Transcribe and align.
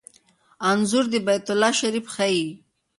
انځور 0.69 1.05
د 1.11 1.15
بیت 1.27 1.45
الله 1.53 1.71
شریف 1.79 2.05
ښيي. 2.15 2.47